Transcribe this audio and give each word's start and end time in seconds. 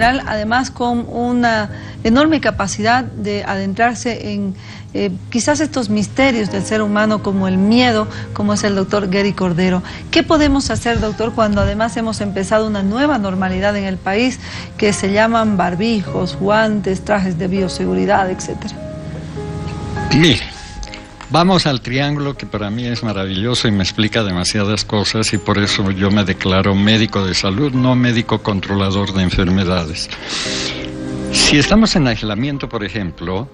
además 0.00 0.70
con 0.70 1.06
una 1.08 1.70
enorme 2.04 2.40
capacidad 2.40 3.04
de 3.04 3.44
adentrarse 3.44 4.32
en 4.32 4.54
eh, 4.94 5.10
quizás 5.30 5.60
estos 5.60 5.88
misterios 5.88 6.52
del 6.52 6.64
ser 6.64 6.82
humano 6.82 7.22
como 7.22 7.48
el 7.48 7.56
miedo, 7.56 8.06
como 8.34 8.52
es 8.52 8.62
el 8.62 8.74
doctor 8.74 9.08
Gary 9.08 9.32
Cordero. 9.32 9.82
¿Qué 10.10 10.22
podemos 10.22 10.70
hacer, 10.70 11.00
doctor, 11.00 11.32
cuando 11.34 11.62
además 11.62 11.96
hemos 11.96 12.20
empezado 12.20 12.66
una 12.66 12.82
nueva 12.82 13.18
normalidad 13.18 13.74
en 13.76 13.84
el 13.84 13.96
país 13.96 14.38
que 14.76 14.92
se 14.92 15.12
llaman 15.12 15.56
barbijos, 15.56 16.36
guantes, 16.36 17.04
trajes 17.04 17.38
de 17.38 17.48
bioseguridad, 17.48 18.30
etcétera? 18.30 18.74
Mire, 20.14 20.51
vamos 21.32 21.66
al 21.66 21.80
triángulo 21.80 22.36
que 22.36 22.44
para 22.44 22.68
mí 22.68 22.84
es 22.84 23.02
maravilloso 23.02 23.66
y 23.66 23.70
me 23.72 23.82
explica 23.82 24.22
demasiadas 24.22 24.84
cosas 24.84 25.32
y 25.32 25.38
por 25.38 25.58
eso 25.58 25.90
yo 25.90 26.10
me 26.10 26.24
declaro 26.24 26.74
médico 26.74 27.24
de 27.24 27.34
salud, 27.34 27.72
no 27.72 27.96
médico 27.96 28.42
controlador 28.42 29.14
de 29.14 29.22
enfermedades. 29.22 30.10
Si 31.32 31.56
estamos 31.56 31.96
en 31.96 32.06
aislamiento, 32.06 32.68
por 32.68 32.84
ejemplo, 32.84 33.48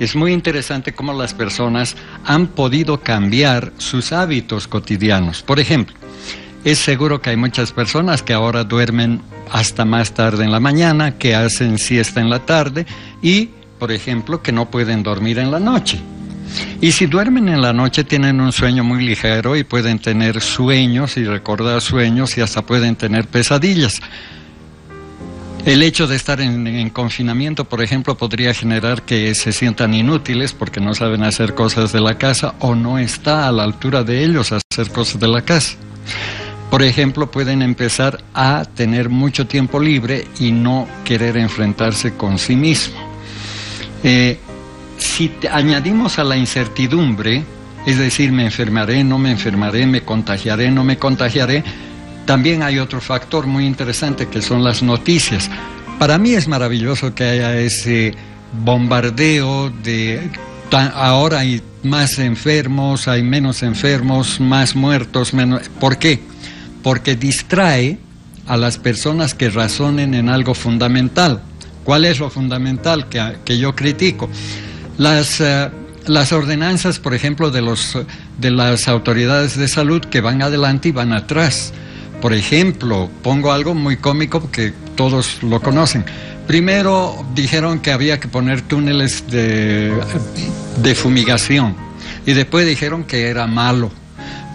es 0.00 0.16
muy 0.16 0.32
interesante 0.32 0.92
cómo 0.92 1.12
las 1.12 1.32
personas 1.32 1.96
han 2.24 2.48
podido 2.48 3.00
cambiar 3.00 3.72
sus 3.78 4.12
hábitos 4.12 4.66
cotidianos. 4.66 5.42
Por 5.42 5.60
ejemplo, 5.60 5.94
es 6.64 6.78
seguro 6.78 7.22
que 7.22 7.30
hay 7.30 7.36
muchas 7.36 7.70
personas 7.70 8.24
que 8.24 8.32
ahora 8.32 8.64
duermen 8.64 9.22
hasta 9.52 9.84
más 9.84 10.14
tarde 10.14 10.44
en 10.44 10.50
la 10.50 10.60
mañana, 10.60 11.16
que 11.16 11.36
hacen 11.36 11.78
siesta 11.78 12.20
en 12.20 12.28
la 12.28 12.40
tarde 12.40 12.86
y, 13.22 13.50
por 13.78 13.92
ejemplo, 13.92 14.42
que 14.42 14.50
no 14.50 14.68
pueden 14.68 15.04
dormir 15.04 15.38
en 15.38 15.52
la 15.52 15.60
noche. 15.60 16.00
Y 16.80 16.92
si 16.92 17.06
duermen 17.06 17.48
en 17.48 17.60
la 17.60 17.72
noche 17.72 18.04
tienen 18.04 18.40
un 18.40 18.52
sueño 18.52 18.84
muy 18.84 19.04
ligero 19.04 19.56
y 19.56 19.64
pueden 19.64 19.98
tener 19.98 20.40
sueños 20.40 21.16
y 21.16 21.24
recordar 21.24 21.80
sueños 21.80 22.36
y 22.38 22.40
hasta 22.40 22.62
pueden 22.62 22.96
tener 22.96 23.26
pesadillas. 23.26 24.00
El 25.66 25.82
hecho 25.82 26.06
de 26.06 26.16
estar 26.16 26.40
en, 26.40 26.88
confinamiento, 26.88 27.66
por 27.66 27.82
ejemplo, 27.82 28.16
podría 28.16 28.54
generar 28.54 29.02
que 29.02 29.34
se 29.34 29.52
sientan 29.52 29.92
inútiles 29.92 30.54
porque 30.54 30.80
no 30.80 30.94
saben 30.94 31.22
hacer 31.22 31.54
cosas 31.54 31.92
de 31.92 32.00
la 32.00 32.16
casa 32.16 32.54
o 32.60 32.74
no 32.74 32.98
está 32.98 33.46
a 33.46 33.52
la 33.52 33.64
altura 33.64 34.02
de 34.02 34.24
ellos 34.24 34.52
hacer 34.52 34.90
cosas 34.90 35.20
de 35.20 35.28
la 35.28 35.42
casa. 35.42 35.76
Por 36.70 36.82
ejemplo, 36.82 37.30
pueden 37.30 37.60
empezar 37.60 38.24
a 38.32 38.64
tener 38.64 39.10
mucho 39.10 39.46
tiempo 39.46 39.80
libre 39.80 40.26
y 40.38 40.50
no 40.50 40.88
querer 41.04 41.36
enfrentarse 41.36 42.14
con 42.14 42.38
sí 42.38 42.56
mismo. 42.56 42.96
Eh, 44.02 44.38
si 45.20 45.30
añadimos 45.52 46.18
a 46.18 46.24
la 46.24 46.34
incertidumbre, 46.34 47.44
es 47.84 47.98
decir, 47.98 48.32
me 48.32 48.46
enfermaré, 48.46 49.04
no 49.04 49.18
me 49.18 49.30
enfermaré, 49.30 49.84
me 49.84 50.00
contagiaré, 50.00 50.70
no 50.70 50.82
me 50.82 50.96
contagiaré, 50.96 51.62
también 52.24 52.62
hay 52.62 52.78
otro 52.78 53.02
factor 53.02 53.46
muy 53.46 53.66
interesante 53.66 54.28
que 54.28 54.40
son 54.40 54.64
las 54.64 54.82
noticias. 54.82 55.50
Para 55.98 56.16
mí 56.16 56.30
es 56.32 56.48
maravilloso 56.48 57.14
que 57.14 57.24
haya 57.24 57.54
ese 57.58 58.14
bombardeo 58.64 59.68
de 59.68 60.30
ahora 60.94 61.40
hay 61.40 61.60
más 61.82 62.18
enfermos, 62.18 63.06
hay 63.06 63.22
menos 63.22 63.62
enfermos, 63.62 64.40
más 64.40 64.74
muertos, 64.74 65.34
menos. 65.34 65.68
¿Por 65.78 65.98
qué? 65.98 66.22
Porque 66.82 67.14
distrae 67.14 67.98
a 68.46 68.56
las 68.56 68.78
personas 68.78 69.34
que 69.34 69.50
razonen 69.50 70.14
en 70.14 70.30
algo 70.30 70.54
fundamental. 70.54 71.42
¿Cuál 71.84 72.06
es 72.06 72.20
lo 72.20 72.30
fundamental 72.30 73.06
que, 73.10 73.58
yo 73.58 73.76
critico? 73.76 74.30
Las, 75.00 75.40
eh, 75.40 75.70
las 76.08 76.30
ordenanzas, 76.30 76.98
por 76.98 77.14
ejemplo, 77.14 77.50
de, 77.50 77.62
los, 77.62 77.96
de 78.36 78.50
las 78.50 78.86
autoridades 78.86 79.56
de 79.56 79.66
salud 79.66 80.02
que 80.02 80.20
van 80.20 80.42
adelante 80.42 80.90
y 80.90 80.92
van 80.92 81.14
atrás. 81.14 81.72
Por 82.20 82.34
ejemplo, 82.34 83.08
pongo 83.22 83.50
algo 83.50 83.74
muy 83.74 83.96
cómico 83.96 84.42
porque 84.42 84.74
todos 84.96 85.42
lo 85.42 85.62
conocen. 85.62 86.04
Primero 86.46 87.24
dijeron 87.34 87.78
que 87.78 87.92
había 87.92 88.20
que 88.20 88.28
poner 88.28 88.60
túneles 88.60 89.24
de, 89.30 89.94
fumigación 90.94 91.74
y 92.26 92.34
después 92.34 92.66
dijeron 92.66 93.04
que 93.04 93.28
era 93.28 93.46
malo 93.46 93.90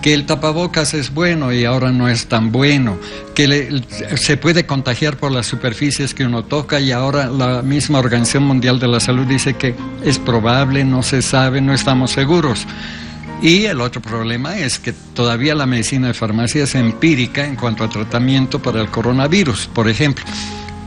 que 0.06 0.14
el 0.14 0.28
tapabocas 0.28 0.94
es 0.94 1.12
bueno 1.12 1.52
y 1.52 1.66
ahora 1.66 1.92
no 1.92 2.08
es 2.08 2.28
tan 2.28 2.52
bueno, 2.52 3.00
que 3.34 3.82
se 4.18 4.38
puede 4.38 4.68
contagiar 4.68 5.18
por 5.18 5.32
las 5.32 5.48
superficies 5.48 6.14
que 6.14 6.24
uno 6.24 6.46
toca 6.46 6.80
y 6.80 6.92
ahora 6.92 7.26
la 7.26 7.64
misma 7.64 7.98
Organización 7.98 8.44
Mundial 8.44 8.80
de 8.80 8.88
la 8.88 9.00
Salud 9.00 9.26
dice 9.26 9.56
que 9.56 9.74
es 10.04 10.20
probable, 10.20 10.84
no 10.84 11.02
se 11.02 11.24
sabe, 11.24 11.60
no 11.60 11.74
estamos 11.74 12.12
seguros. 12.12 12.68
Y 13.42 13.66
el 13.66 13.82
otro 13.82 14.00
problema 14.00 14.60
es 14.60 14.78
que 14.78 14.94
todavía 14.94 15.56
la 15.56 15.66
medicina 15.66 16.10
de 16.10 16.14
farmacia 16.14 16.66
es 16.66 16.76
empírica 16.76 17.44
en 17.44 17.56
cuanto 17.56 17.84
a 17.84 17.90
tratamiento 17.90 18.62
para 18.62 18.82
el 18.82 18.92
coronavirus, 18.92 19.72
por 19.74 19.90
ejemplo. 19.90 20.24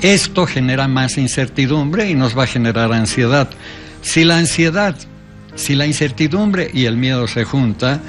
Esto 0.01 0.47
genera 0.47 0.87
más 0.87 1.19
incertidumbre 1.19 2.09
y 2.09 2.15
nos 2.15 2.39
va 2.39 2.45
a 2.45 2.47
generar 2.47 2.93
ansiedad. 2.93 3.51
Si 4.01 4.23
la 4.23 4.39
ansiedad, 4.39 4.95
si 5.57 5.75
la 5.75 5.87
incertidumbre 5.87 6.71
y 6.73 6.85
el 6.85 6.97
miedo 6.97 7.27
se 7.27 7.43
juntan, 7.43 8.01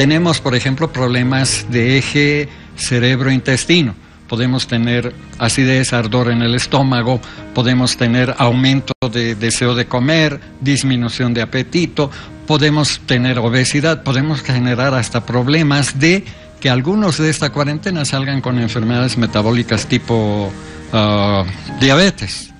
tenemos, 0.00 0.40
por 0.40 0.54
ejemplo, 0.54 0.90
problemas 0.90 1.66
de 1.68 1.98
eje 1.98 2.48
cerebro-intestino 2.74 3.94
podemos 4.30 4.66
tener 4.66 5.12
acidez, 5.38 5.92
ardor 5.92 6.30
en 6.30 6.40
el 6.40 6.54
estómago, 6.54 7.20
podemos 7.52 7.98
tener 7.98 8.34
aumento 8.38 8.94
de 9.12 9.34
deseo 9.34 9.74
de 9.74 9.84
comer, 9.84 10.40
disminución 10.62 11.34
de 11.34 11.42
apetito, 11.42 12.10
podemos 12.46 13.00
tener 13.04 13.38
obesidad, 13.40 14.02
podemos 14.02 14.40
generar 14.40 14.94
hasta 14.94 15.26
problemas 15.26 15.98
de 15.98 16.24
que 16.60 16.70
algunos 16.70 17.18
de 17.18 17.28
esta 17.28 17.50
cuarentena 17.50 18.06
salgan 18.06 18.40
con 18.40 18.58
enfermedades 18.58 19.18
metabólicas 19.18 19.84
tipo 19.86 20.50
ah, 20.94 21.44
diabetes. 21.78 22.54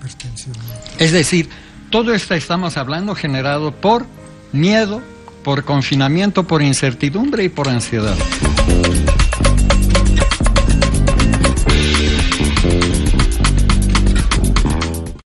Es 0.98 1.12
decir, 1.12 1.48
todo 1.88 2.12
esto 2.12 2.34
estamos 2.34 2.76
hablando 2.76 3.14
generado 3.14 3.72
por 3.72 4.04
miedo, 4.52 5.00
por 5.42 5.64
confinamiento, 5.64 6.46
por 6.46 6.62
incertidumbre 6.62 7.44
y 7.44 7.48
por 7.48 7.68
ansiedad. 7.68 8.16